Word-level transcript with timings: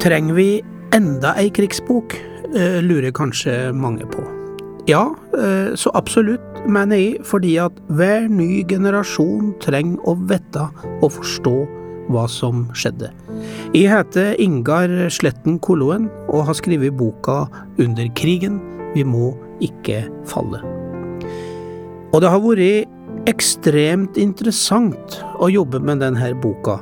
Trenger 0.00 0.32
vi 0.32 0.62
enda 0.96 1.34
ei 1.36 1.50
krigsbok, 1.52 2.14
eh, 2.56 2.80
lurer 2.80 3.12
kanskje 3.12 3.72
mange 3.76 4.06
på. 4.08 4.22
Ja, 4.88 5.14
eh, 5.36 5.74
så 5.76 5.90
absolutt, 5.94 6.40
mener 6.66 6.96
jeg, 6.96 7.18
fordi 7.24 7.58
at 7.60 7.72
hver 7.88 8.28
ny 8.30 8.64
generasjon 8.64 9.54
trenger 9.60 9.98
å 10.08 10.14
vite 10.16 10.70
og 11.02 11.12
forstå 11.12 11.52
hva 12.08 12.24
som 12.28 12.70
skjedde. 12.72 13.10
Jeg 13.74 13.90
heter 13.92 14.40
Ingar 14.40 14.88
Sletten 15.10 15.58
Koloen 15.60 16.08
og 16.30 16.46
har 16.46 16.54
skrevet 16.54 16.96
boka 16.96 17.50
Under 17.78 18.08
krigen 18.16 18.58
vi 18.94 19.04
må 19.04 19.36
ikke 19.60 20.08
falle. 20.24 20.62
Og 22.14 22.22
det 22.22 22.30
har 22.30 22.40
vært 22.40 23.28
ekstremt 23.28 24.16
interessant 24.16 25.20
å 25.36 25.52
jobbe 25.52 25.78
med 25.78 26.00
denne 26.00 26.32
boka. 26.40 26.80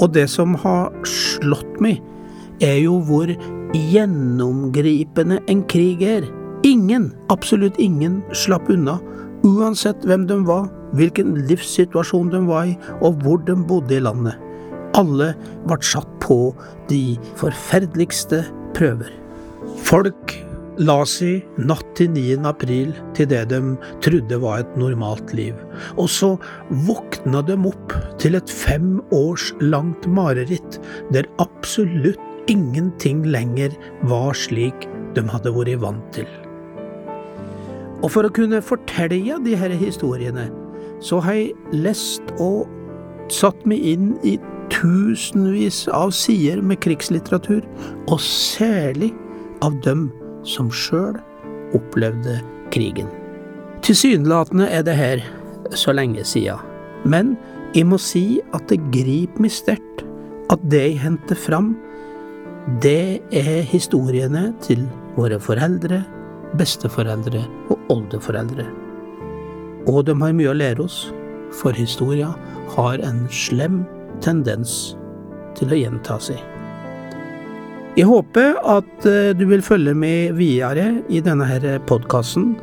Og 0.00 0.12
det 0.12 0.28
som 0.28 0.54
har 0.54 0.90
slått 1.06 1.80
meg, 1.80 2.02
er 2.64 2.80
jo 2.84 2.98
hvor 3.06 3.30
gjennomgripende 3.76 5.40
en 5.50 5.62
krig 5.70 6.02
er. 6.06 6.26
Ingen, 6.66 7.12
absolutt 7.32 7.78
ingen, 7.82 8.22
slapp 8.34 8.70
unna, 8.72 8.96
uansett 9.46 10.04
hvem 10.08 10.26
de 10.30 10.40
var, 10.48 10.66
hvilken 10.96 11.34
livssituasjon 11.48 12.32
de 12.32 12.40
var 12.48 12.72
i, 12.72 12.74
og 13.04 13.22
hvor 13.22 13.42
de 13.46 13.56
bodde 13.68 13.98
i 13.98 14.02
landet. 14.02 14.34
Alle 14.96 15.34
ble 15.66 15.78
satt 15.84 16.08
på 16.24 16.54
de 16.90 17.18
forferdeligste 17.36 18.42
prøver. 18.76 19.12
Folk 19.84 20.36
la 20.76 20.98
seg 21.08 21.44
natt 21.68 21.86
til 21.96 22.10
9. 22.12 22.36
april 22.48 22.92
til 23.16 23.28
det 23.30 23.46
de 23.52 23.60
trodde 24.04 24.38
var 24.42 24.62
et 24.62 24.76
normalt 24.80 25.32
liv, 25.36 25.56
og 25.96 26.08
så 26.12 26.34
våkna 26.86 27.42
de 27.48 27.56
opp 27.70 27.96
til 28.20 28.36
et 28.38 28.52
fem 28.52 28.98
års 29.14 29.50
langt 29.64 30.08
mareritt 30.08 30.80
der 31.14 31.28
absolutt 31.42 32.20
ingenting 32.50 33.24
lenger 33.26 33.74
var 34.08 34.36
slik 34.36 34.86
de 35.16 35.24
hadde 35.30 35.52
vært 35.54 35.80
vant 35.82 36.10
til. 36.14 36.28
Og 38.04 38.12
for 38.12 38.28
å 38.28 38.32
kunne 38.32 38.60
fortelle 38.62 39.38
de 39.44 39.56
her 39.58 39.72
historiene, 39.74 40.48
så 41.00 41.20
har 41.24 41.38
jeg 41.38 41.76
lest 41.76 42.34
og 42.40 42.66
satt 43.32 43.64
meg 43.68 43.82
inn 43.84 44.12
i 44.24 44.36
tusenvis 44.72 45.86
av 45.94 46.12
sider 46.14 46.60
med 46.62 46.80
krigslitteratur, 46.84 47.64
og 48.10 48.20
særlig 48.22 49.12
av 49.64 49.76
dem 49.86 50.08
som 50.46 50.70
sjøl 50.70 51.16
opplevde 51.76 52.38
krigen. 52.74 53.08
Tilsynelatende 53.86 54.68
er 54.72 54.84
det 54.86 54.96
her 54.98 55.24
så 55.74 55.94
lenge 55.94 56.24
sia, 56.26 56.58
men 57.06 57.34
jeg 57.74 57.88
må 57.90 57.98
si 58.00 58.40
at 58.56 58.68
det 58.70 58.80
griper 58.94 59.42
meg 59.42 59.54
sterkt 59.54 60.04
at 60.52 60.62
det 60.70 60.82
jeg 60.82 61.00
henter 61.02 61.38
fram, 61.38 61.74
det 62.66 63.22
er 63.30 63.60
historiene 63.70 64.48
til 64.64 64.88
våre 65.14 65.38
foreldre, 65.38 66.00
besteforeldre 66.58 67.44
og 67.70 67.92
oldeforeldre. 67.94 68.66
Og 69.86 70.00
de 70.08 70.16
har 70.18 70.34
mye 70.34 70.50
å 70.50 70.56
lære 70.56 70.82
oss, 70.82 70.96
for 71.54 71.76
historia 71.78 72.32
har 72.74 72.98
en 73.06 73.22
slem 73.30 73.84
tendens 74.24 74.96
til 75.54 75.70
å 75.70 75.78
gjenta 75.78 76.18
seg. 76.18 76.42
Jeg 77.96 78.10
håper 78.10 78.58
at 78.66 79.06
eh, 79.08 79.30
du 79.38 79.46
vil 79.48 79.62
følge 79.64 79.94
med 79.96 80.34
videre 80.36 80.90
i 81.06 81.22
denne 81.22 81.78
podkasten, 81.86 82.56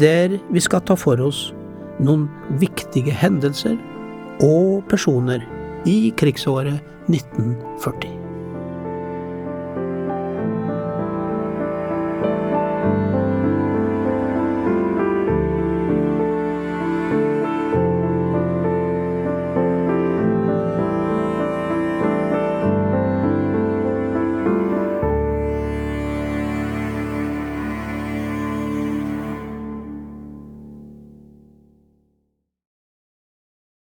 der 0.00 0.40
vi 0.48 0.64
skal 0.64 0.82
ta 0.88 0.96
for 0.98 1.20
oss 1.22 1.50
noen 2.00 2.26
viktige 2.58 3.12
hendelser 3.12 3.76
og 4.40 4.80
personer 4.88 5.44
i 5.86 6.08
krigsåret 6.16 6.80
1940. 7.12 8.25